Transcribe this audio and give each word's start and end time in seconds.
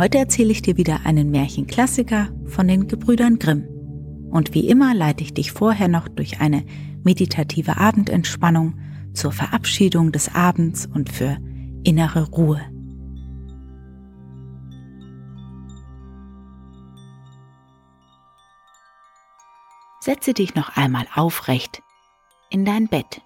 Heute 0.00 0.16
erzähle 0.16 0.50
ich 0.52 0.62
dir 0.62 0.78
wieder 0.78 1.00
einen 1.04 1.30
Märchenklassiker 1.30 2.30
von 2.46 2.66
den 2.66 2.88
Gebrüdern 2.88 3.38
Grimm. 3.38 3.68
Und 4.30 4.54
wie 4.54 4.66
immer 4.66 4.94
leite 4.94 5.22
ich 5.22 5.34
dich 5.34 5.52
vorher 5.52 5.88
noch 5.88 6.08
durch 6.08 6.40
eine 6.40 6.64
meditative 7.04 7.76
Abendentspannung 7.76 8.80
zur 9.12 9.30
Verabschiedung 9.30 10.10
des 10.10 10.34
Abends 10.34 10.86
und 10.86 11.10
für 11.10 11.36
innere 11.84 12.30
Ruhe. 12.30 12.62
Setze 20.00 20.32
dich 20.32 20.54
noch 20.54 20.78
einmal 20.78 21.06
aufrecht 21.14 21.82
in 22.48 22.64
dein 22.64 22.88
Bett. 22.88 23.20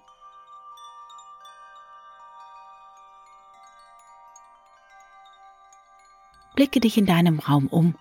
Blicke 6.55 6.79
dich 6.79 6.97
in 6.97 7.05
deinem 7.05 7.39
Raum 7.39 7.67
um 7.67 7.95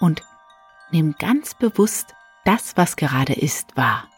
und 0.00 0.22
nimm 0.90 1.14
ganz 1.18 1.54
bewusst 1.54 2.14
das, 2.44 2.76
was 2.76 2.96
gerade 2.96 3.32
ist, 3.32 3.76
wahr. 3.76 4.08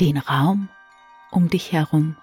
Den 0.00 0.18
Raum 0.18 0.68
um 1.32 1.48
dich 1.48 1.72
herum. 1.72 2.16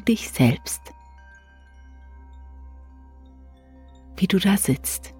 Und 0.00 0.08
dich 0.08 0.30
selbst. 0.30 0.80
Wie 4.16 4.26
du 4.26 4.38
da 4.38 4.56
sitzt. 4.56 5.14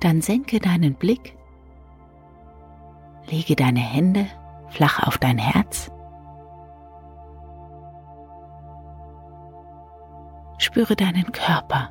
Dann 0.00 0.22
senke 0.22 0.58
deinen 0.60 0.94
Blick, 0.94 1.36
lege 3.28 3.54
deine 3.54 3.80
Hände 3.80 4.26
flach 4.70 5.06
auf 5.06 5.18
dein 5.18 5.38
Herz 5.38 5.90
Spüre 10.70 10.94
deinen 10.94 11.32
Körper. 11.32 11.90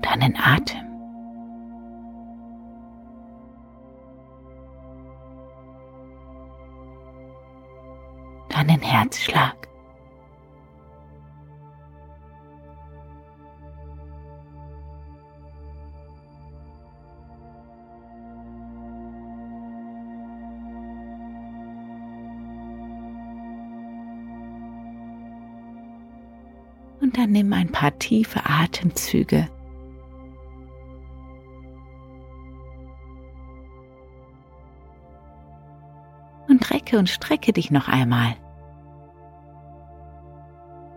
Deinen 0.00 0.36
Atem. 0.36 0.86
Deinen 8.48 8.80
Herzschlag. 8.80 9.73
Dann 27.24 27.32
nimm 27.32 27.54
ein 27.54 27.72
paar 27.72 27.98
tiefe 27.98 28.40
Atemzüge. 28.44 29.48
Und 36.48 36.70
recke 36.70 36.98
und 36.98 37.08
strecke 37.08 37.54
dich 37.54 37.70
noch 37.70 37.88
einmal. 37.88 38.36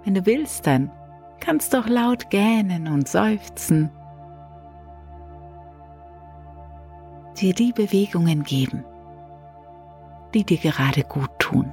Wenn 0.03 0.15
du 0.15 0.25
willst, 0.25 0.67
dann 0.67 0.91
kannst 1.39 1.73
du 1.73 1.77
auch 1.77 1.87
laut 1.87 2.29
gähnen 2.29 2.89
und 2.89 3.07
seufzen. 3.07 3.89
Dir 7.39 7.53
die 7.53 7.71
Bewegungen 7.71 8.43
geben, 8.43 8.83
die 10.33 10.43
dir 10.43 10.57
gerade 10.57 11.03
gut 11.03 11.31
tun. 11.39 11.71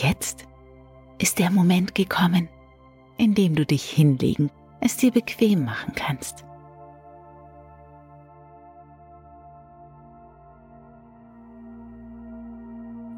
Jetzt 0.00 0.46
ist 1.18 1.40
der 1.40 1.50
Moment 1.50 1.96
gekommen, 1.96 2.48
in 3.16 3.34
dem 3.34 3.56
du 3.56 3.66
dich 3.66 3.82
hinlegen, 3.82 4.48
es 4.80 4.96
dir 4.96 5.10
bequem 5.10 5.64
machen 5.64 5.92
kannst. 5.96 6.44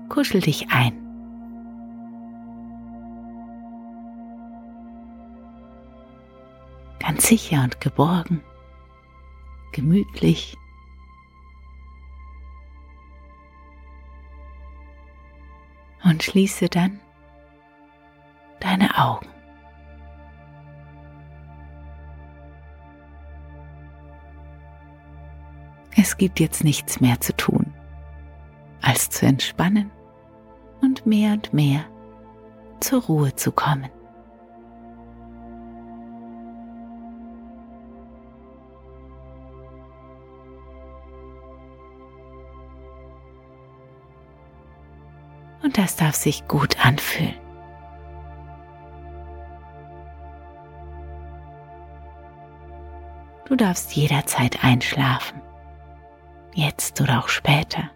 Kuschel 0.08 0.40
dich 0.40 0.68
ein. 0.70 0.94
Ganz 6.98 7.26
sicher 7.26 7.62
und 7.62 7.78
geborgen, 7.82 8.42
gemütlich 9.72 10.56
und 16.10 16.24
schließe 16.24 16.68
dann 16.68 16.98
deine 18.58 18.98
Augen. 18.98 19.28
Es 25.96 26.16
gibt 26.16 26.40
jetzt 26.40 26.64
nichts 26.64 27.00
mehr 27.00 27.20
zu 27.20 27.36
tun, 27.36 27.72
als 28.82 29.10
zu 29.10 29.26
entspannen 29.26 29.90
und 30.80 31.06
mehr 31.06 31.32
und 31.32 31.52
mehr 31.52 31.84
zur 32.80 33.02
Ruhe 33.02 33.34
zu 33.36 33.52
kommen. 33.52 33.90
Und 45.62 45.78
das 45.78 45.96
darf 45.96 46.14
sich 46.14 46.46
gut 46.48 46.84
anfühlen. 46.84 47.34
Du 53.46 53.56
darfst 53.56 53.92
jederzeit 53.96 54.62
einschlafen, 54.62 55.42
jetzt 56.54 57.00
oder 57.00 57.18
auch 57.18 57.28
später. 57.28 57.90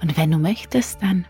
Und 0.00 0.16
wenn 0.16 0.30
du 0.30 0.38
möchtest, 0.38 1.02
dann 1.02 1.26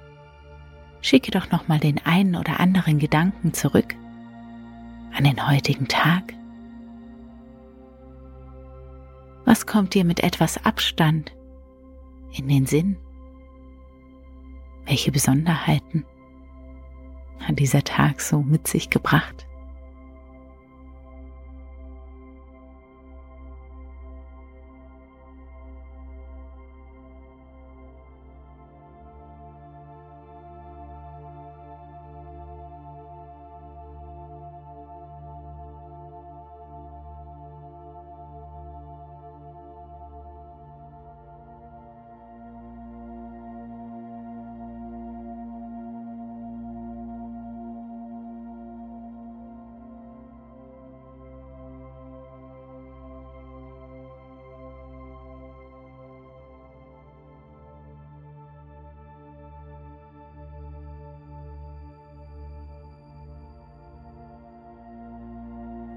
schicke 1.00 1.32
doch 1.32 1.50
noch 1.50 1.66
mal 1.66 1.80
den 1.80 2.04
einen 2.06 2.36
oder 2.36 2.60
anderen 2.60 3.00
Gedanken 3.00 3.52
zurück 3.52 3.96
an 5.12 5.24
den 5.24 5.48
heutigen 5.48 5.88
Tag. 5.88 6.34
Was 9.44 9.66
kommt 9.66 9.94
dir 9.94 10.04
mit 10.04 10.20
etwas 10.20 10.64
Abstand 10.64 11.32
in 12.32 12.48
den 12.48 12.66
Sinn? 12.66 12.96
Welche 14.86 15.12
Besonderheiten 15.12 16.04
hat 17.38 17.58
dieser 17.58 17.82
Tag 17.82 18.20
so 18.20 18.42
mit 18.42 18.66
sich 18.66 18.90
gebracht? 18.90 19.46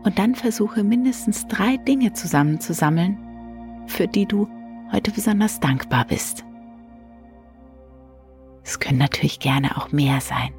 Und 0.04 0.20
dann 0.20 0.36
versuche 0.36 0.84
mindestens 0.84 1.48
drei 1.48 1.78
Dinge 1.78 2.14
zusammenzusammeln, 2.14 3.18
für 3.88 4.08
die 4.08 4.26
du 4.26 4.48
heute 4.92 5.12
besonders 5.12 5.60
dankbar 5.60 6.06
bist. 6.06 6.44
Es 8.64 8.80
können 8.80 9.00
natürlich 9.00 9.40
gerne 9.40 9.78
auch 9.78 9.92
mehr 9.92 10.22
sein. 10.22 10.54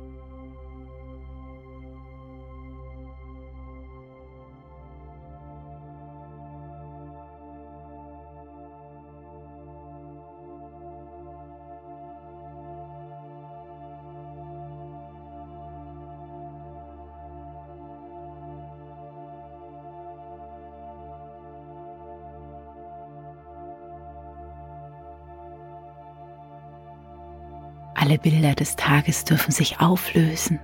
Bilder 28.25 28.55
des 28.55 28.75
Tages 28.77 29.27
dürfen 29.27 29.53
sich 29.53 29.83
auflösen, 29.83 30.59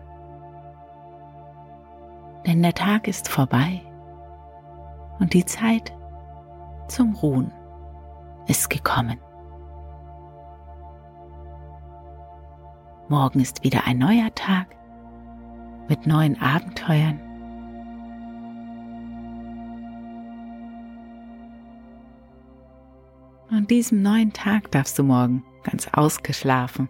denn 2.47 2.63
der 2.63 2.73
Tag 2.73 3.07
ist 3.07 3.29
vorbei 3.29 3.83
und 5.19 5.35
die 5.35 5.45
Zeit 5.45 5.93
zum 6.89 7.15
Ruhen 7.17 7.53
ist 8.47 8.71
gekommen. 8.71 9.21
Morgen 13.11 13.41
ist 13.41 13.63
wieder 13.63 13.87
ein 13.87 13.99
neuer 13.99 14.35
Tag 14.35 14.75
mit 15.87 16.07
neuen 16.07 16.41
Abenteuern. 16.41 17.21
An 23.51 23.67
diesem 23.67 24.01
neuen 24.01 24.33
Tag 24.33 24.71
darfst 24.71 24.99
du 24.99 25.03
morgen 25.03 25.45
ganz 25.63 25.89
ausgeschlafen 25.93 26.89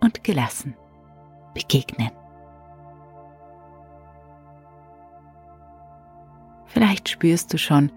und 0.00 0.24
gelassen 0.24 0.74
begegnen. 1.54 2.10
Vielleicht 6.66 7.08
spürst 7.08 7.52
du 7.52 7.58
schon, 7.58 7.90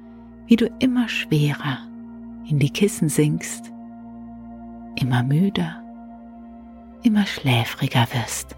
wie 0.48 0.56
du 0.56 0.66
immer 0.80 1.08
schwerer 1.08 1.88
in 2.50 2.60
die 2.60 2.72
Kissen 2.72 3.08
sinkst, 3.08 3.72
immer 4.96 5.24
müder, 5.24 5.82
immer 7.04 7.26
schläfriger 7.26 8.08
wirst. 8.14 8.56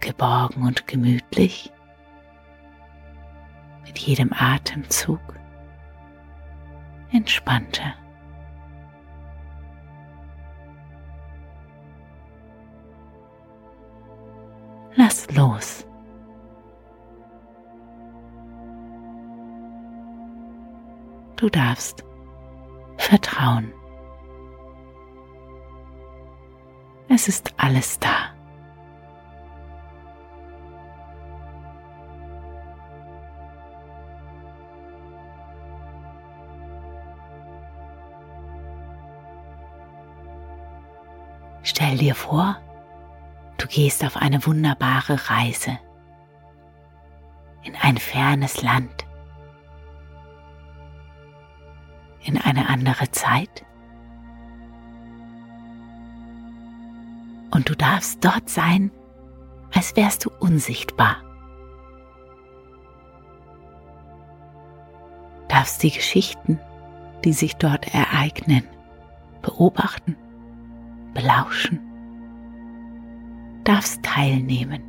Geborgen 0.00 0.66
und 0.66 0.88
gemütlich 0.88 1.70
mit 3.84 3.98
jedem 3.98 4.32
Atemzug 4.32 5.20
entspannter. 7.12 7.94
Lass 14.94 15.30
los. 15.34 15.86
Du 21.36 21.48
darfst 21.48 22.04
vertrauen. 22.98 23.72
Es 27.08 27.26
ist 27.28 27.52
alles 27.56 27.98
da. 27.98 28.31
Vor, 42.32 42.56
du 43.58 43.66
gehst 43.66 44.02
auf 44.06 44.16
eine 44.16 44.46
wunderbare 44.46 45.28
Reise 45.28 45.78
in 47.62 47.76
ein 47.76 47.98
fernes 47.98 48.62
Land, 48.62 49.06
in 52.22 52.40
eine 52.40 52.70
andere 52.70 53.10
Zeit. 53.10 53.66
Und 57.50 57.68
du 57.68 57.76
darfst 57.76 58.24
dort 58.24 58.48
sein, 58.48 58.90
als 59.74 59.94
wärst 59.94 60.24
du 60.24 60.30
unsichtbar. 60.40 61.16
Darfst 65.48 65.82
die 65.82 65.90
Geschichten, 65.90 66.58
die 67.26 67.34
sich 67.34 67.56
dort 67.56 67.94
ereignen, 67.94 68.66
beobachten 69.42 70.16
belauschen, 71.12 71.91
darfst 73.64 74.02
teilnehmen. 74.02 74.82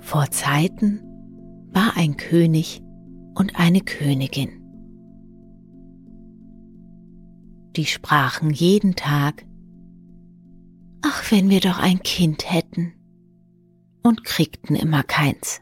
Vor 0.00 0.30
Zeiten 0.30 1.00
war 1.72 1.96
ein 1.96 2.16
König 2.16 2.80
und 3.34 3.58
eine 3.58 3.80
Königin. 3.80 4.62
Die 7.76 7.84
sprachen 7.84 8.50
jeden 8.50 8.94
Tag, 8.94 9.44
Ach, 11.02 11.30
wenn 11.30 11.50
wir 11.50 11.60
doch 11.60 11.78
ein 11.78 12.02
Kind 12.02 12.50
hätten 12.50 12.94
und 14.02 14.24
kriegten 14.24 14.74
immer 14.74 15.02
keins. 15.02 15.60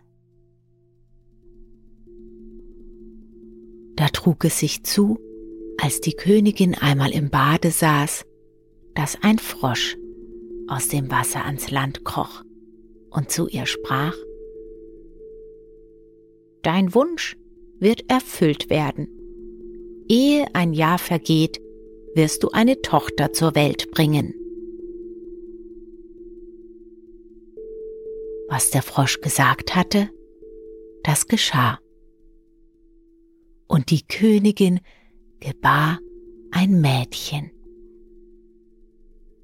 Trug 4.24 4.46
es 4.46 4.58
sich 4.58 4.82
zu, 4.84 5.18
als 5.76 6.00
die 6.00 6.14
Königin 6.14 6.74
einmal 6.74 7.10
im 7.10 7.28
Bade 7.28 7.70
saß, 7.70 8.24
dass 8.94 9.18
ein 9.22 9.38
Frosch 9.38 9.98
aus 10.66 10.88
dem 10.88 11.10
Wasser 11.10 11.44
ans 11.44 11.70
Land 11.70 12.06
kroch 12.06 12.42
und 13.10 13.30
zu 13.30 13.48
ihr 13.48 13.66
sprach, 13.66 14.14
Dein 16.62 16.94
Wunsch 16.94 17.36
wird 17.78 18.10
erfüllt 18.10 18.70
werden. 18.70 19.08
Ehe 20.08 20.46
ein 20.54 20.72
Jahr 20.72 20.98
vergeht, 20.98 21.60
wirst 22.14 22.42
du 22.42 22.48
eine 22.48 22.80
Tochter 22.80 23.34
zur 23.34 23.54
Welt 23.54 23.90
bringen. 23.90 24.34
was 28.46 28.70
der 28.70 28.82
Frosch 28.82 29.20
gesagt 29.20 29.74
hatte, 29.74 30.10
das 31.02 31.26
geschah. 31.26 31.80
Und 33.74 33.90
die 33.90 34.06
Königin 34.06 34.78
gebar 35.40 35.98
ein 36.52 36.80
Mädchen. 36.80 37.50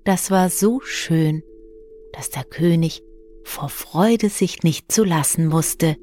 Das 0.04 0.30
war 0.30 0.50
so 0.50 0.78
schön, 0.84 1.42
dass 2.12 2.30
der 2.30 2.44
König 2.44 3.02
vor 3.42 3.68
Freude 3.68 4.28
sich 4.28 4.62
nicht 4.62 4.92
zu 4.92 5.02
lassen 5.02 5.50
wusste 5.50 5.96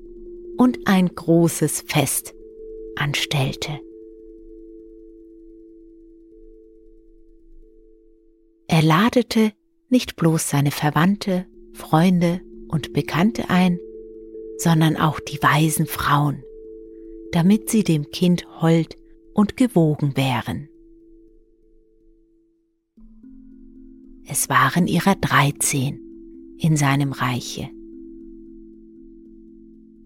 und 0.58 0.90
ein 0.90 1.08
großes 1.08 1.86
Fest 1.88 2.36
anstellte. 2.98 3.80
Er 8.68 8.82
ladete 8.82 9.54
nicht 9.88 10.18
bloß 10.18 10.50
seine 10.50 10.72
Verwandte, 10.72 11.46
Freunde 11.72 12.42
und 12.68 12.92
Bekannte 12.92 13.50
ein, 13.50 13.80
sondern 14.58 14.98
auch 14.98 15.22
die 15.22 15.42
weisen 15.42 15.86
Frauen, 15.86 16.44
damit 17.32 17.70
sie 17.70 17.84
dem 17.84 18.10
Kind 18.12 18.48
hold 18.62 18.98
und 19.34 19.58
gewogen 19.58 20.16
wären. 20.18 20.70
Es 24.26 24.50
waren 24.50 24.88
ihrer 24.88 25.16
dreizehn 25.16 26.02
in 26.58 26.76
seinem 26.76 27.12
Reiche. 27.12 27.70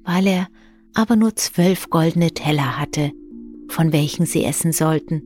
Weil 0.03 0.27
er 0.27 0.47
aber 0.93 1.15
nur 1.15 1.35
zwölf 1.35 1.89
goldene 1.89 2.31
Teller 2.31 2.77
hatte, 2.79 3.11
von 3.69 3.93
welchen 3.93 4.25
sie 4.25 4.43
essen 4.43 4.73
sollten, 4.73 5.23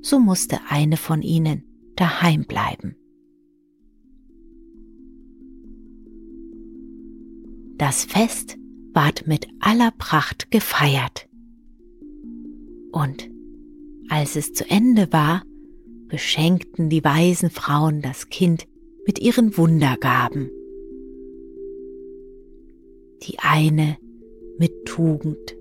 so 0.00 0.18
musste 0.18 0.58
eine 0.68 0.96
von 0.96 1.22
ihnen 1.22 1.64
daheim 1.96 2.44
bleiben. 2.44 2.96
Das 7.76 8.04
Fest 8.04 8.56
ward 8.94 9.26
mit 9.26 9.48
aller 9.60 9.90
Pracht 9.90 10.50
gefeiert. 10.50 11.28
Und 12.92 13.30
als 14.08 14.36
es 14.36 14.52
zu 14.52 14.68
Ende 14.68 15.12
war, 15.12 15.42
beschenkten 16.08 16.90
die 16.90 17.02
weisen 17.02 17.48
Frauen 17.48 18.02
das 18.02 18.28
Kind 18.28 18.66
mit 19.06 19.18
ihren 19.18 19.56
Wundergaben. 19.56 20.50
Die 23.22 23.38
eine 23.38 23.96
mit 24.58 24.84
Tugend, 24.84 25.56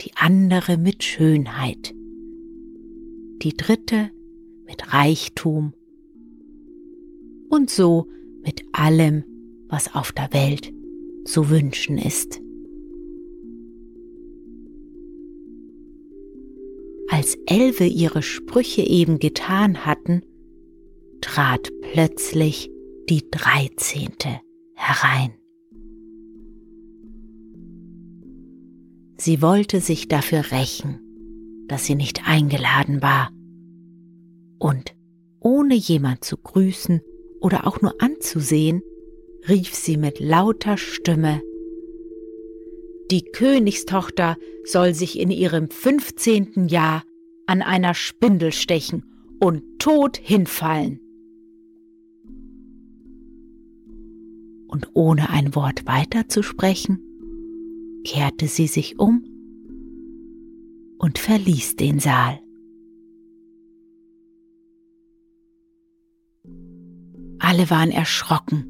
die 0.00 0.10
andere 0.16 0.76
mit 0.76 1.04
Schönheit, 1.04 1.94
die 3.42 3.56
dritte 3.56 4.10
mit 4.66 4.92
Reichtum 4.92 5.72
und 7.48 7.70
so 7.70 8.08
mit 8.42 8.64
allem, 8.72 9.24
was 9.68 9.94
auf 9.94 10.10
der 10.10 10.32
Welt 10.32 10.72
zu 11.24 11.48
wünschen 11.48 11.96
ist. 11.96 12.40
Als 17.20 17.36
Elfe 17.44 17.84
ihre 17.84 18.22
Sprüche 18.22 18.80
eben 18.80 19.18
getan 19.18 19.84
hatten, 19.84 20.22
trat 21.20 21.68
plötzlich 21.92 22.70
die 23.10 23.30
Dreizehnte 23.30 24.40
herein. 24.72 25.34
Sie 29.18 29.42
wollte 29.42 29.82
sich 29.82 30.08
dafür 30.08 30.50
rächen, 30.50 31.66
dass 31.68 31.84
sie 31.84 31.94
nicht 31.94 32.26
eingeladen 32.26 33.02
war. 33.02 33.30
Und 34.58 34.94
ohne 35.40 35.74
jemand 35.74 36.24
zu 36.24 36.38
grüßen 36.38 37.02
oder 37.38 37.66
auch 37.66 37.82
nur 37.82 38.00
anzusehen, 38.00 38.80
rief 39.46 39.74
sie 39.74 39.98
mit 39.98 40.20
lauter 40.20 40.78
Stimme 40.78 41.42
Die 43.10 43.24
Königstochter 43.24 44.38
soll 44.64 44.94
sich 44.94 45.18
in 45.18 45.30
ihrem 45.30 45.68
fünfzehnten 45.68 46.66
Jahr 46.66 47.04
an 47.50 47.62
einer 47.62 47.94
Spindel 47.94 48.52
stechen 48.52 49.02
und 49.40 49.64
tot 49.80 50.16
hinfallen. 50.16 51.00
Und 54.68 54.90
ohne 54.94 55.30
ein 55.30 55.56
Wort 55.56 55.84
weiterzusprechen, 55.84 57.00
kehrte 58.04 58.46
sie 58.46 58.68
sich 58.68 59.00
um 59.00 59.24
und 60.98 61.18
verließ 61.18 61.74
den 61.74 61.98
Saal. 61.98 62.38
Alle 67.40 67.68
waren 67.68 67.90
erschrocken. 67.90 68.64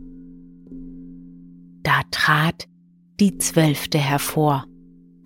Da 1.82 2.00
trat 2.10 2.66
die 3.20 3.36
Zwölfte 3.36 3.98
hervor, 3.98 4.64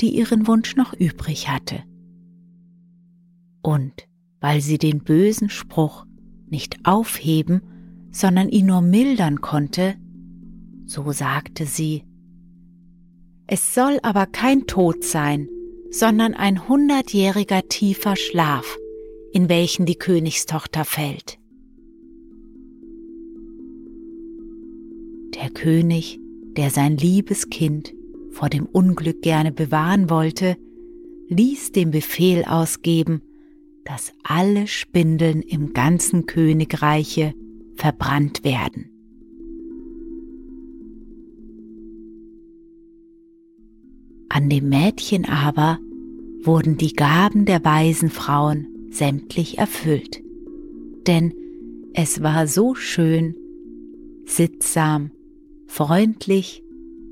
die 0.01 0.17
ihren 0.17 0.49
Wunsch 0.49 0.75
noch 0.75 0.93
übrig 0.93 1.49
hatte. 1.49 1.85
Und 3.65 4.07
weil 4.41 4.61
sie 4.61 4.77
den 4.77 5.03
bösen 5.03 5.49
Spruch 5.49 6.05
nicht 6.51 6.81
aufheben, 6.85 7.63
sondern 8.11 8.51
ihn 8.51 8.67
nur 8.67 8.83
mildern 8.83 9.41
konnte, 9.41 9.95
so 10.85 11.11
sagte 11.13 11.65
sie, 11.65 12.05
es 13.47 13.75
soll 13.75 13.99
aber 14.03 14.27
kein 14.27 14.67
Tod 14.67 15.03
sein, 15.03 15.49
sondern 15.91 16.35
ein 16.35 16.69
hundertjähriger 16.69 17.67
tiefer 17.69 18.17
Schlaf, 18.17 18.77
in 19.33 19.49
welchen 19.49 19.87
die 19.87 19.97
Königstochter 19.97 20.85
fällt. 20.85 21.39
Der 25.37 25.49
König, 25.49 26.21
der 26.57 26.69
sein 26.69 26.99
liebes 26.99 27.49
Kind 27.49 27.95
vor 28.31 28.51
dem 28.51 28.67
Unglück 28.67 29.23
gerne 29.23 29.53
bewahren 29.53 30.11
wollte, 30.11 30.59
ließ 31.29 31.73
den 31.73 31.91
Befehl 31.91 32.45
ausgeben, 32.45 33.23
dass 33.85 34.13
alle 34.23 34.67
Spindeln 34.67 35.43
im 35.43 35.73
ganzen 35.73 36.27
Königreiche 36.27 37.35
verbrannt 37.75 38.45
werden. 38.45 38.91
An 44.29 44.49
dem 44.49 44.69
Mädchen 44.69 45.27
aber 45.27 45.79
wurden 46.43 46.77
die 46.77 46.95
Gaben 46.95 47.45
der 47.45 47.65
weisen 47.65 48.11
Frauen 48.11 48.67
sämtlich 48.91 49.59
erfüllt, 49.59 50.23
denn 51.07 51.33
es 51.95 52.23
war 52.23 52.47
so 52.49 52.75
schön, 52.75 53.37
sittsam, 54.25 55.13
freundlich 55.67 56.65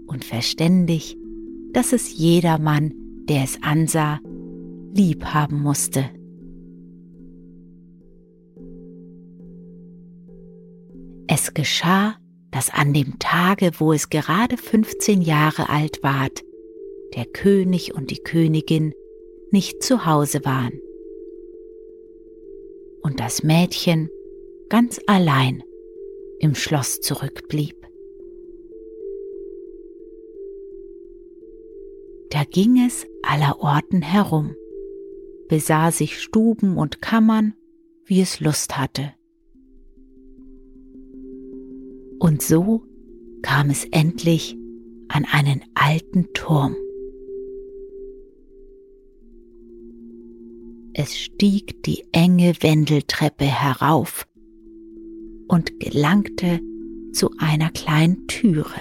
und 0.06 0.24
verständig, 0.24 1.16
dass 1.72 1.92
es 1.92 2.16
jedermann, 2.18 2.92
der 3.28 3.44
es 3.44 3.62
ansah, 3.62 4.20
lieb 4.92 5.24
haben 5.26 5.62
musste. 5.62 6.10
Es 11.28 11.54
geschah, 11.54 12.16
dass 12.50 12.70
an 12.70 12.92
dem 12.92 13.18
Tage, 13.18 13.72
wo 13.78 13.92
es 13.92 14.10
gerade 14.10 14.56
15 14.56 15.22
Jahre 15.22 15.68
alt 15.68 16.02
ward, 16.02 16.44
der 17.16 17.26
König 17.26 17.94
und 17.94 18.10
die 18.10 18.22
Königin 18.22 18.94
nicht 19.50 19.82
zu 19.82 20.06
Hause 20.06 20.44
waren. 20.44 20.72
Und 23.02 23.20
das 23.20 23.42
Mädchen 23.42 24.08
ganz 24.68 25.00
allein 25.06 25.62
im 26.38 26.54
Schloss 26.54 27.00
zurückblieb. 27.00 27.76
Da 32.30 32.44
ging 32.44 32.82
es 32.84 33.06
aller 33.22 33.60
Orten 33.60 34.00
herum, 34.00 34.56
besah 35.48 35.92
sich 35.92 36.18
Stuben 36.18 36.78
und 36.78 37.02
Kammern, 37.02 37.54
wie 38.06 38.22
es 38.22 38.40
Lust 38.40 38.78
hatte. 38.78 39.12
Und 42.22 42.40
so 42.40 42.84
kam 43.42 43.68
es 43.68 43.84
endlich 43.90 44.56
an 45.08 45.24
einen 45.24 45.60
alten 45.74 46.32
Turm. 46.34 46.76
Es 50.94 51.18
stieg 51.18 51.82
die 51.82 52.04
enge 52.12 52.54
Wendeltreppe 52.60 53.44
herauf 53.44 54.28
und 55.48 55.80
gelangte 55.80 56.60
zu 57.12 57.32
einer 57.38 57.70
kleinen 57.70 58.28
Türe. 58.28 58.80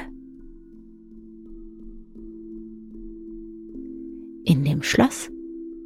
In 4.44 4.64
dem 4.64 4.84
Schloss 4.84 5.32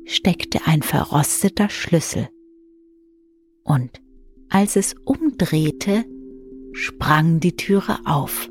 steckte 0.04 0.60
ein 0.66 0.82
verrosteter 0.82 1.70
Schlüssel. 1.70 2.28
Und 3.64 4.02
als 4.50 4.76
es 4.76 4.94
umdrehte, 5.06 6.04
sprang 6.76 7.40
die 7.40 7.56
Türe 7.56 8.00
auf. 8.06 8.50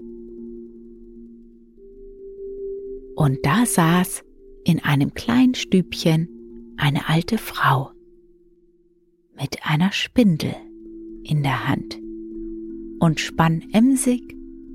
Und 3.17 3.39
da 3.45 3.67
saß 3.67 4.25
in 4.65 4.81
einem 4.81 5.13
kleinen 5.13 5.55
Stübchen 5.55 6.29
eine 6.77 7.09
alte 7.09 7.37
Frau 7.39 7.91
mit 9.37 9.59
einer 9.65 9.93
Spindel 9.93 10.55
in 11.23 11.43
der 11.43 11.69
Hand 11.69 12.01
und 12.99 13.21
spann 13.21 13.63
emsig 13.73 14.35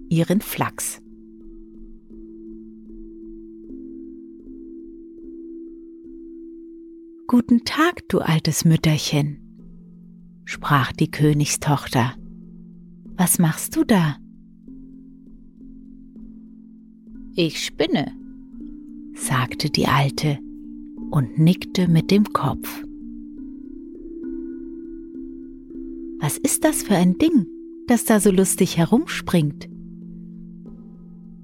ihren 0.10 0.42
Flachs. 0.42 1.02
Guten 7.28 7.64
Tag, 7.66 8.08
du 8.10 8.20
altes 8.20 8.64
Mütterchen, 8.64 9.40
sprach 10.46 10.92
die 10.92 11.12
Königstochter. 11.12 12.19
Was 13.20 13.38
machst 13.38 13.76
du 13.76 13.84
da? 13.84 14.16
Ich 17.36 17.66
spinne, 17.66 18.14
sagte 19.14 19.70
die 19.70 19.88
Alte 19.88 20.40
und 21.12 21.38
nickte 21.38 21.90
mit 21.90 22.12
dem 22.12 22.32
Kopf. 22.32 22.82
Was 26.22 26.38
ist 26.38 26.64
das 26.64 26.82
für 26.82 26.96
ein 26.96 27.18
Ding, 27.18 27.46
das 27.88 28.06
da 28.06 28.22
so 28.22 28.32
lustig 28.32 28.78
herumspringt? 28.78 29.68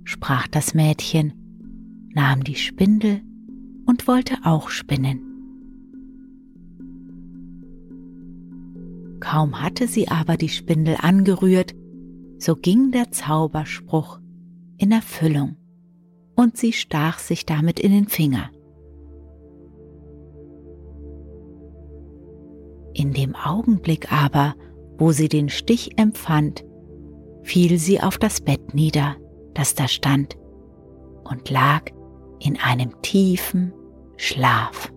sprach 0.05 0.47
das 0.47 0.75
Mädchen, 0.75 1.33
nahm 2.13 2.45
die 2.45 2.55
Spindel 2.55 3.21
und 3.85 4.07
wollte 4.07 4.37
auch 4.45 4.69
spinnen. 4.69 5.34
Kaum 9.25 9.59
hatte 9.59 9.87
sie 9.87 10.07
aber 10.07 10.37
die 10.37 10.49
Spindel 10.49 10.97
angerührt, 11.01 11.73
so 12.37 12.55
ging 12.55 12.91
der 12.91 13.09
Zauberspruch 13.09 14.19
in 14.77 14.91
Erfüllung 14.91 15.55
und 16.35 16.57
sie 16.57 16.73
stach 16.73 17.17
sich 17.17 17.43
damit 17.43 17.79
in 17.79 17.91
den 17.91 18.07
Finger. 18.07 18.51
In 22.93 23.13
dem 23.13 23.35
Augenblick 23.35 24.11
aber, 24.11 24.53
wo 24.99 25.11
sie 25.11 25.27
den 25.27 25.49
Stich 25.49 25.97
empfand, 25.97 26.63
fiel 27.41 27.79
sie 27.79 28.01
auf 28.01 28.19
das 28.19 28.41
Bett 28.41 28.75
nieder, 28.75 29.15
das 29.55 29.73
da 29.73 29.87
stand, 29.87 30.37
und 31.23 31.49
lag 31.49 31.89
in 32.39 32.59
einem 32.59 33.01
tiefen 33.01 33.73
Schlaf. 34.17 34.93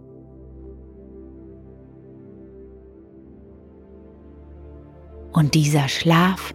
Und 5.39 5.55
dieser 5.55 5.87
Schlaf 5.87 6.53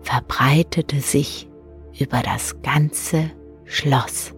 verbreitete 0.00 0.98
sich 0.98 1.48
über 1.96 2.20
das 2.20 2.60
ganze 2.60 3.30
Schloss. 3.64 4.34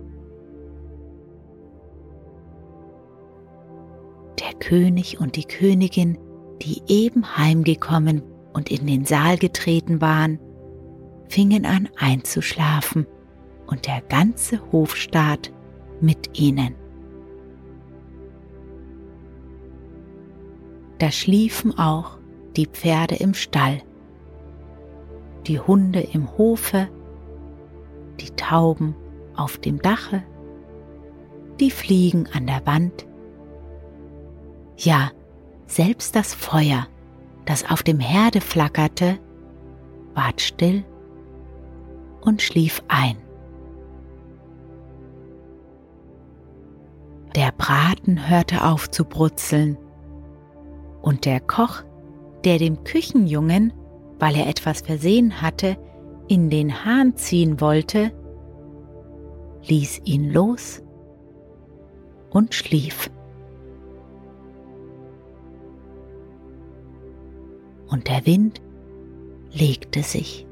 Der 4.39 4.53
König 4.59 5.19
und 5.19 5.37
die 5.37 5.47
Königin, 5.47 6.19
die 6.61 6.83
eben 6.89 7.39
heimgekommen 7.39 8.23
und 8.53 8.71
in 8.71 8.87
den 8.87 9.07
Saal 9.07 9.39
getreten 9.39 10.03
waren, 10.03 10.39
fingen 11.31 11.65
an 11.65 11.89
einzuschlafen 11.97 13.07
und 13.67 13.87
der 13.87 14.03
ganze 14.11 14.61
Hofstaat 14.73 15.55
mit 16.03 16.39
ihnen. 16.39 16.75
Da 20.99 21.11
schliefen 21.11 21.79
auch 21.79 22.19
die 22.57 22.67
Pferde 22.67 23.17
im 23.17 23.35
Stall, 23.35 23.83
die 25.47 25.61
Hunde 25.61 26.01
im 26.01 26.37
Hofe, 26.39 26.89
die 28.21 28.31
Tauben 28.31 28.95
auf 29.37 29.59
dem 29.59 29.81
Dache, 29.83 30.23
die 31.61 31.71
Fliegen 31.71 32.27
an 32.33 32.47
der 32.47 32.65
Wand, 32.67 33.07
ja, 34.77 35.11
selbst 35.67 36.17
das 36.17 36.35
Feuer, 36.35 36.87
das 37.45 37.69
auf 37.71 37.83
dem 37.83 38.01
Herde 38.01 38.41
flackerte, 38.41 39.19
ward 40.15 40.41
still 40.41 40.85
und 42.21 42.43
schlief 42.43 42.83
ein. 42.89 43.17
Der 47.37 47.51
Braten 47.51 48.29
hörte 48.29 48.65
auf 48.65 48.91
zu 48.91 49.05
brutzeln, 49.05 49.77
und 51.03 51.27
der 51.27 51.41
Koch, 51.41 51.83
der 52.45 52.59
dem 52.59 52.85
Küchenjungen, 52.85 53.73
weil 54.19 54.37
er 54.37 54.49
etwas 54.49 54.81
versehen 54.81 55.43
hatte, 55.43 55.77
in 56.29 56.51
den 56.51 56.85
Hahn 56.85 57.17
ziehen 57.17 57.61
wollte, 57.61 58.13
ließ 59.67 60.03
ihn 60.05 60.31
los 60.31 60.83
und 62.31 62.55
schlief. 62.55 63.11
Und 67.89 68.09
der 68.09 68.27
Wind 68.27 68.61
legte 69.53 70.03
sich. 70.03 70.47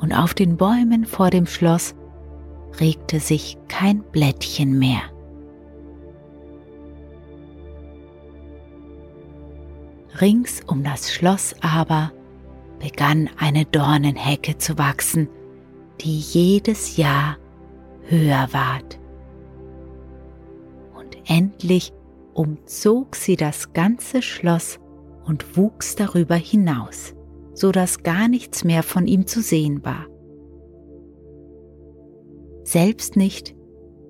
Und 0.00 0.12
auf 0.12 0.34
den 0.34 0.56
Bäumen 0.56 1.06
vor 1.06 1.30
dem 1.30 1.46
Schloss 1.46 1.94
regte 2.80 3.20
sich 3.20 3.56
kein 3.68 4.02
Blättchen 4.02 4.78
mehr. 4.78 5.13
Rings 10.20 10.60
um 10.66 10.84
das 10.84 11.12
Schloss 11.12 11.54
aber 11.60 12.12
begann 12.78 13.30
eine 13.38 13.64
Dornenhecke 13.64 14.58
zu 14.58 14.78
wachsen, 14.78 15.28
die 16.00 16.18
jedes 16.18 16.96
Jahr 16.96 17.36
höher 18.06 18.48
ward. 18.52 18.98
Und 20.96 21.16
endlich 21.28 21.92
umzog 22.34 23.16
sie 23.16 23.36
das 23.36 23.72
ganze 23.72 24.22
Schloss 24.22 24.78
und 25.24 25.56
wuchs 25.56 25.96
darüber 25.96 26.36
hinaus, 26.36 27.14
so 27.54 27.72
dass 27.72 28.02
gar 28.02 28.28
nichts 28.28 28.64
mehr 28.64 28.82
von 28.82 29.06
ihm 29.06 29.26
zu 29.26 29.40
sehen 29.40 29.84
war. 29.84 30.06
Selbst 32.64 33.16
nicht 33.16 33.54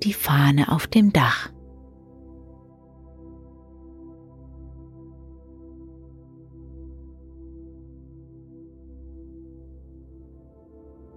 die 0.03 0.13
Fahne 0.13 0.71
auf 0.71 0.87
dem 0.87 1.13
Dach. 1.13 1.54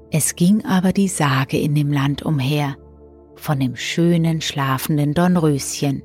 Es 0.09 0.35
ging 0.35 0.63
aber 0.65 0.93
die 0.93 1.09
Sage 1.09 1.57
in 1.59 1.75
dem 1.75 1.91
Land 1.91 2.23
umher 2.23 2.75
von 3.35 3.59
dem 3.59 3.75
schönen 3.75 4.41
schlafenden 4.41 5.13
Dornröschen, 5.13 6.01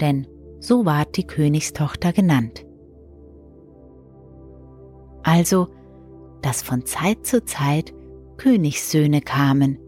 denn 0.00 0.26
so 0.60 0.84
ward 0.86 1.16
die 1.16 1.26
Königstochter 1.26 2.12
genannt. 2.12 2.64
Also, 5.22 5.68
dass 6.40 6.62
von 6.62 6.84
Zeit 6.86 7.26
zu 7.26 7.44
Zeit 7.44 7.92
Königssöhne 8.38 9.20
kamen 9.20 9.78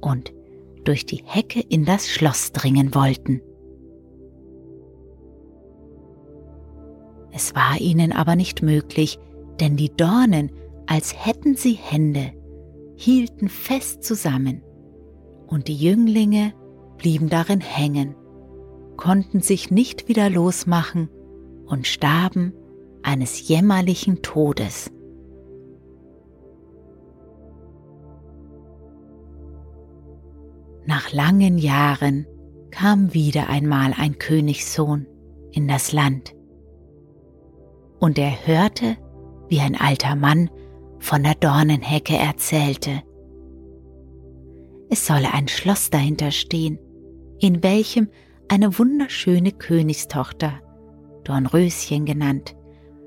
und 0.00 0.34
durch 0.84 1.06
die 1.06 1.22
Hecke 1.24 1.60
in 1.60 1.84
das 1.84 2.08
Schloss 2.08 2.52
dringen 2.52 2.94
wollten. 2.94 3.40
Es 7.32 7.54
war 7.54 7.80
ihnen 7.80 8.12
aber 8.12 8.36
nicht 8.36 8.62
möglich, 8.62 9.18
denn 9.58 9.76
die 9.76 9.90
Dornen, 9.90 10.52
als 10.86 11.26
hätten 11.26 11.56
sie 11.56 11.72
Hände, 11.72 12.32
hielten 12.96 13.48
fest 13.48 14.02
zusammen, 14.04 14.62
und 15.46 15.68
die 15.68 15.76
Jünglinge 15.76 16.52
blieben 16.96 17.28
darin 17.28 17.60
hängen, 17.60 18.14
konnten 18.96 19.40
sich 19.40 19.70
nicht 19.70 20.08
wieder 20.08 20.30
losmachen 20.30 21.08
und 21.66 21.86
starben 21.86 22.54
eines 23.02 23.48
jämmerlichen 23.48 24.22
Todes. 24.22 24.90
Nach 30.86 31.12
langen 31.12 31.58
Jahren 31.58 32.26
kam 32.70 33.14
wieder 33.14 33.48
einmal 33.48 33.94
ein 33.96 34.18
Königssohn 34.18 35.06
in 35.50 35.68
das 35.68 35.92
Land, 35.92 36.34
und 38.00 38.18
er 38.18 38.46
hörte, 38.46 38.96
wie 39.48 39.60
ein 39.60 39.80
alter 39.80 40.14
Mann 40.14 40.50
von 40.98 41.22
der 41.22 41.34
Dornenhecke 41.34 42.16
erzählte. 42.16 43.02
Es 44.90 45.06
solle 45.06 45.32
ein 45.32 45.48
Schloss 45.48 45.90
dahinter 45.90 46.30
stehen, 46.30 46.78
in 47.40 47.62
welchem 47.62 48.08
eine 48.48 48.78
wunderschöne 48.78 49.52
Königstochter, 49.52 50.60
Dornröschen 51.24 52.04
genannt, 52.04 52.54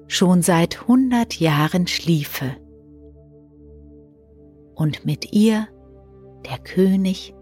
schon 0.08 0.41
seit 0.41 0.88
hundert 0.88 1.39
Jahren 1.39 1.88
schliefe. 1.88 2.58
Und 4.76 5.06
mit 5.06 5.34
ihr 5.34 5.67
der 6.45 6.58
König 6.60 7.34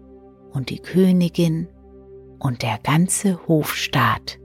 und 0.52 0.70
die 0.70 0.78
Königin 0.78 1.68
und 2.38 2.62
der 2.62 2.78
ganze 2.82 3.46
Hofstaat. 3.46 4.38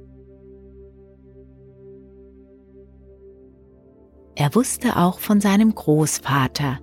Er 4.36 4.56
wusste 4.56 4.98
auch 4.98 5.20
von 5.20 5.42
seinem 5.42 5.76
Großvater, 5.76 6.80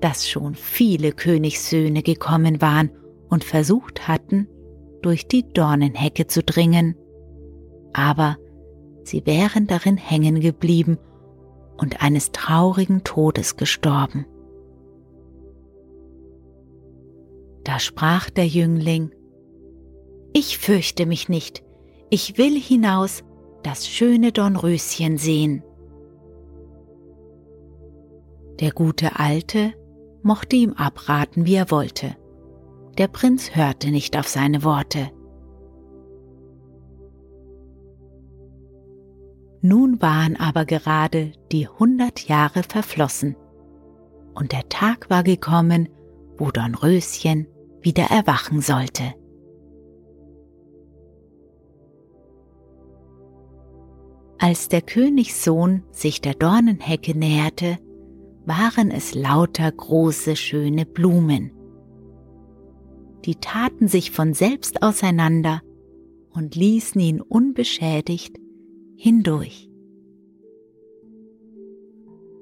dass 0.00 0.28
schon 0.28 0.54
viele 0.54 1.12
Königssöhne 1.12 2.02
gekommen 2.02 2.60
waren 2.60 2.90
und 3.28 3.44
versucht 3.44 4.08
hatten, 4.08 4.48
durch 5.02 5.28
die 5.28 5.48
Dornenhecke 5.52 6.26
zu 6.26 6.42
dringen, 6.42 6.96
aber 7.92 8.36
sie 9.04 9.24
wären 9.26 9.66
darin 9.66 9.96
hängen 9.96 10.40
geblieben 10.40 10.98
und 11.76 12.02
eines 12.02 12.32
traurigen 12.32 13.04
Todes 13.04 13.56
gestorben. 13.56 14.26
Da 17.64 17.78
sprach 17.78 18.30
der 18.30 18.46
Jüngling, 18.46 19.12
Ich 20.32 20.58
fürchte 20.58 21.06
mich 21.06 21.28
nicht, 21.28 21.62
ich 22.10 22.38
will 22.38 22.58
hinaus 22.58 23.22
das 23.62 23.86
schöne 23.86 24.32
Dornröschen 24.32 25.18
sehen. 25.18 25.62
Der 28.60 28.72
gute 28.72 29.18
Alte 29.18 29.72
mochte 30.22 30.56
ihm 30.56 30.72
abraten, 30.72 31.46
wie 31.46 31.54
er 31.54 31.70
wollte. 31.70 32.16
Der 32.98 33.06
Prinz 33.06 33.54
hörte 33.54 33.90
nicht 33.90 34.16
auf 34.16 34.26
seine 34.26 34.64
Worte. 34.64 35.10
Nun 39.60 40.00
waren 40.00 40.36
aber 40.36 40.64
gerade 40.64 41.32
die 41.52 41.68
hundert 41.68 42.28
Jahre 42.28 42.62
verflossen, 42.62 43.36
und 44.34 44.52
der 44.52 44.68
Tag 44.68 45.10
war 45.10 45.22
gekommen, 45.22 45.88
wo 46.36 46.50
Dornröschen 46.50 47.48
wieder 47.80 48.04
erwachen 48.04 48.60
sollte. 48.60 49.14
Als 54.38 54.68
der 54.68 54.82
Königssohn 54.82 55.82
sich 55.90 56.20
der 56.20 56.34
Dornenhecke 56.34 57.18
näherte, 57.18 57.78
waren 58.48 58.90
es 58.90 59.14
lauter 59.14 59.70
große, 59.70 60.34
schöne 60.34 60.86
Blumen. 60.86 61.52
Die 63.26 63.34
taten 63.34 63.88
sich 63.88 64.10
von 64.10 64.32
selbst 64.32 64.82
auseinander 64.82 65.60
und 66.30 66.54
ließen 66.54 66.98
ihn 66.98 67.20
unbeschädigt 67.20 68.38
hindurch. 68.96 69.68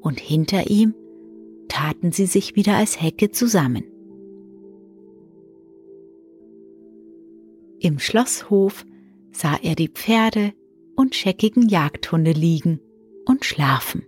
Und 0.00 0.20
hinter 0.20 0.70
ihm 0.70 0.94
taten 1.66 2.12
sie 2.12 2.26
sich 2.26 2.54
wieder 2.54 2.76
als 2.76 3.02
Hecke 3.02 3.32
zusammen. 3.32 3.82
Im 7.80 7.98
Schlosshof 7.98 8.86
sah 9.32 9.56
er 9.60 9.74
die 9.74 9.88
Pferde 9.88 10.52
und 10.94 11.16
scheckigen 11.16 11.68
Jagdhunde 11.68 12.30
liegen 12.32 12.80
und 13.26 13.44
schlafen. 13.44 14.04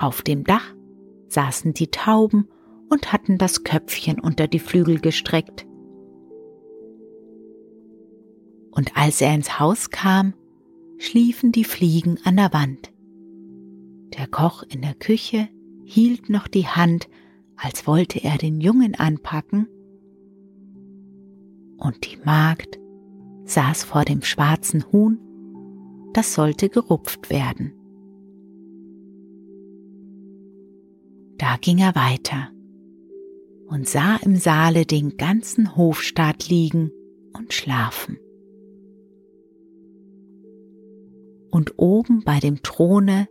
Auf 0.00 0.22
dem 0.22 0.44
Dach 0.44 0.74
saßen 1.28 1.74
die 1.74 1.88
Tauben 1.88 2.48
und 2.88 3.12
hatten 3.12 3.36
das 3.36 3.64
Köpfchen 3.64 4.18
unter 4.18 4.48
die 4.48 4.58
Flügel 4.58 4.98
gestreckt. 4.98 5.66
Und 8.70 8.96
als 8.96 9.20
er 9.20 9.34
ins 9.34 9.60
Haus 9.60 9.90
kam, 9.90 10.32
schliefen 10.96 11.52
die 11.52 11.64
Fliegen 11.64 12.18
an 12.24 12.36
der 12.36 12.54
Wand. 12.54 12.92
Der 14.16 14.26
Koch 14.26 14.62
in 14.62 14.80
der 14.80 14.94
Küche 14.94 15.50
hielt 15.84 16.30
noch 16.30 16.48
die 16.48 16.66
Hand, 16.66 17.10
als 17.56 17.86
wollte 17.86 18.24
er 18.24 18.38
den 18.38 18.62
Jungen 18.62 18.94
anpacken, 18.94 19.68
und 21.76 22.06
die 22.06 22.18
Magd 22.24 22.78
saß 23.44 23.84
vor 23.84 24.04
dem 24.04 24.22
schwarzen 24.22 24.90
Huhn, 24.92 25.18
das 26.14 26.34
sollte 26.34 26.70
gerupft 26.70 27.28
werden. 27.28 27.72
Da 31.50 31.56
ging 31.56 31.78
er 31.78 31.96
weiter 31.96 32.52
und 33.66 33.88
sah 33.88 34.18
im 34.22 34.36
Saale 34.36 34.86
den 34.86 35.16
ganzen 35.16 35.76
Hofstaat 35.76 36.48
liegen 36.48 36.92
und 37.36 37.52
schlafen. 37.52 38.20
Und 41.50 41.76
oben 41.76 42.22
bei 42.22 42.38
dem 42.38 42.62
Throne 42.62 43.26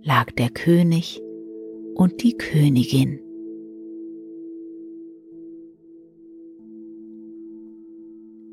lag 0.00 0.30
der 0.30 0.50
König 0.50 1.20
und 1.96 2.22
die 2.22 2.36
Königin. 2.36 3.18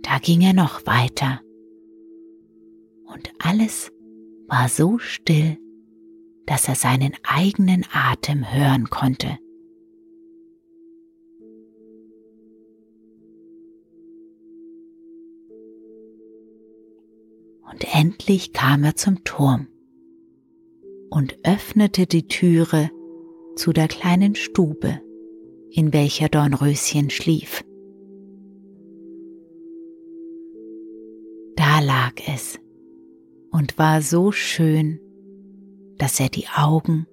Da 0.01 0.17
ging 0.17 0.41
er 0.41 0.53
noch 0.53 0.87
weiter 0.87 1.41
und 3.05 3.31
alles 3.37 3.91
war 4.47 4.67
so 4.69 4.97
still 4.97 5.59
dass 6.47 6.67
er 6.67 6.75
seinen 6.75 7.13
eigenen 7.23 7.85
Atem 7.91 8.51
hören 8.51 8.89
konnte. 8.89 9.37
Und 17.69 17.93
endlich 17.93 18.53
kam 18.53 18.83
er 18.85 18.95
zum 18.95 19.23
Turm 19.25 19.67
und 21.09 21.37
öffnete 21.43 22.07
die 22.07 22.27
Türe 22.27 22.89
zu 23.55 23.73
der 23.73 23.89
kleinen 23.89 24.35
Stube, 24.35 25.01
in 25.69 25.91
welcher 25.91 26.29
Dornröschen 26.29 27.09
schlief. 27.09 27.63
Da 31.55 31.81
lag 31.81 32.13
es 32.25 32.57
und 33.51 33.77
war 33.77 34.01
so 34.01 34.31
schön, 34.31 34.99
dass 35.97 36.19
er 36.19 36.29
die 36.29 36.47
Augen 36.47 37.07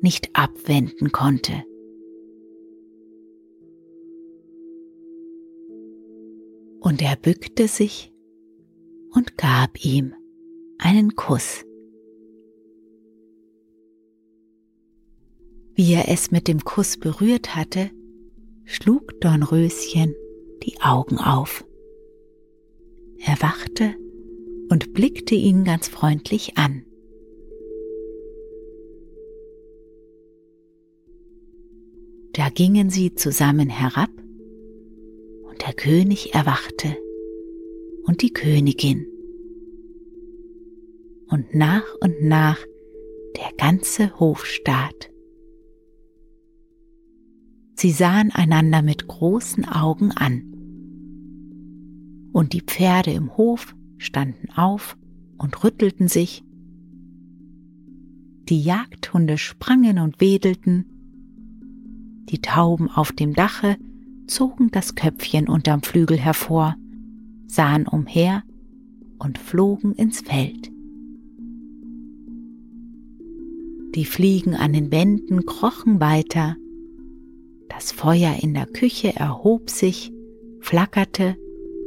nicht 0.00 0.30
abwenden 0.34 1.12
konnte. 1.12 1.64
Und 6.80 7.02
er 7.02 7.16
bückte 7.16 7.68
sich 7.68 8.12
und 9.12 9.36
gab 9.36 9.84
ihm 9.84 10.14
einen 10.78 11.16
Kuss. 11.16 11.64
Wie 15.74 15.92
er 15.92 16.08
es 16.08 16.30
mit 16.30 16.48
dem 16.48 16.64
Kuss 16.64 16.96
berührt 16.96 17.54
hatte, 17.54 17.90
schlug 18.64 19.20
Dornröschen 19.20 20.14
die 20.62 20.80
Augen 20.80 21.18
auf. 21.18 21.64
Er 23.18 23.40
wachte 23.40 23.94
und 24.70 24.92
blickte 24.92 25.34
ihn 25.34 25.64
ganz 25.64 25.88
freundlich 25.88 26.56
an. 26.56 26.84
Gingen 32.58 32.90
sie 32.90 33.14
zusammen 33.14 33.68
herab, 33.68 34.10
und 35.48 35.62
der 35.64 35.74
König 35.74 36.34
erwachte 36.34 36.96
und 38.02 38.20
die 38.20 38.32
Königin. 38.32 39.06
Und 41.28 41.54
nach 41.54 41.84
und 42.00 42.20
nach 42.20 42.58
der 43.36 43.52
ganze 43.56 44.18
Hofstaat. 44.18 45.08
Sie 47.76 47.92
sahen 47.92 48.32
einander 48.32 48.82
mit 48.82 49.06
großen 49.06 49.64
Augen 49.64 50.10
an. 50.10 50.42
Und 52.32 52.54
die 52.54 52.62
Pferde 52.62 53.12
im 53.12 53.36
Hof 53.36 53.76
standen 53.98 54.50
auf 54.50 54.98
und 55.36 55.62
rüttelten 55.62 56.08
sich. 56.08 56.42
Die 58.48 58.60
Jagdhunde 58.60 59.38
sprangen 59.38 60.00
und 60.00 60.20
wedelten 60.20 60.97
die 62.30 62.40
Tauben 62.40 62.90
auf 62.90 63.12
dem 63.12 63.34
Dache 63.34 63.76
zogen 64.26 64.70
das 64.70 64.94
Köpfchen 64.94 65.48
unterm 65.48 65.82
Flügel 65.82 66.18
hervor, 66.18 66.76
sahen 67.46 67.86
umher 67.86 68.42
und 69.18 69.38
flogen 69.38 69.94
ins 69.94 70.20
Feld. 70.20 70.70
Die 73.94 74.04
Fliegen 74.04 74.54
an 74.54 74.72
den 74.72 74.92
Wänden 74.92 75.46
krochen 75.46 76.00
weiter, 76.00 76.56
das 77.68 77.92
Feuer 77.92 78.36
in 78.40 78.54
der 78.54 78.66
Küche 78.66 79.14
erhob 79.16 79.70
sich, 79.70 80.12
flackerte 80.60 81.36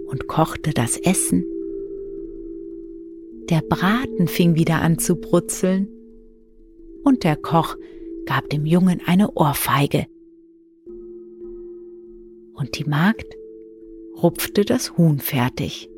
und 0.08 0.28
kochte 0.28 0.72
das 0.72 0.98
Essen. 0.98 1.46
Der 3.50 3.62
Braten 3.62 4.28
fing 4.28 4.56
wieder 4.56 4.82
an 4.82 4.98
zu 4.98 5.16
brutzeln 5.16 5.88
und 7.04 7.24
der 7.24 7.36
Koch 7.36 7.76
gab 8.26 8.50
dem 8.50 8.66
Jungen 8.66 9.02
eine 9.06 9.32
Ohrfeige, 9.32 10.08
und 12.54 12.78
die 12.78 12.86
Magd 12.86 13.36
rupfte 14.22 14.66
das 14.66 14.98
Huhn 14.98 15.20
fertig. 15.20 15.90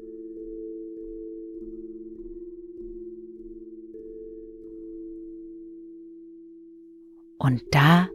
Und 7.37 7.61
da 7.71 8.07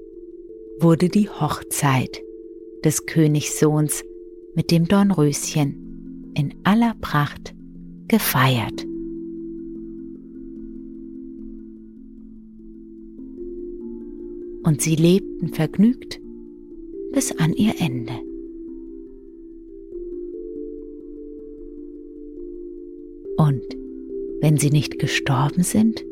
wurde 0.81 1.09
die 1.09 1.29
Hochzeit 1.29 2.23
des 2.85 3.05
Königssohns 3.05 4.03
mit 4.55 4.71
dem 4.71 4.89
Dornröschen 4.89 6.33
in 6.35 6.55
aller 6.65 6.95
Pracht 7.01 7.55
gefeiert. 8.09 8.87
Und 14.63 14.81
sie 14.81 14.97
lebten 14.97 15.49
vergnügt 15.53 16.21
bis 17.13 17.37
an 17.39 17.53
ihr 17.53 17.75
Ende. 17.79 18.28
Und 23.49 23.63
wenn 24.43 24.59
sie 24.59 24.69
nicht 24.69 24.99
gestorben 24.99 25.63
sind, 25.63 26.05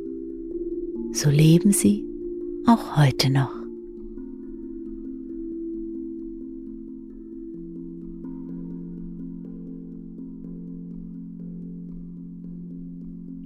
so 1.13 1.29
leben 1.29 1.71
sie 1.71 2.03
auch 2.67 2.97
heute 2.97 3.29
noch. 3.29 3.53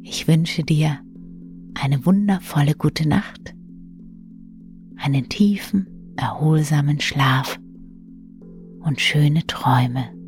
Ich 0.05 0.29
wünsche 0.29 0.63
dir 0.63 1.01
eine 1.75 2.07
wundervolle 2.07 2.77
gute 2.77 3.09
Nacht, 3.09 3.57
einen 4.99 5.29
tiefen, 5.29 5.89
erholsamen 6.15 7.01
Schlaf 7.01 7.59
und 8.85 9.01
schöne 9.01 9.45
Träume. 9.49 10.20